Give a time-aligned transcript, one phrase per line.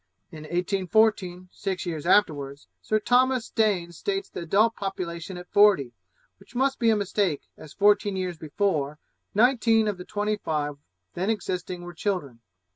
[0.31, 5.93] In 1814, six years afterwards, Sir Thomas Staines states the adult population at forty,
[6.39, 8.97] which must be a mistake, as fourteen years before,
[9.35, 10.77] nineteen of the twenty five
[11.13, 12.39] then existing were children.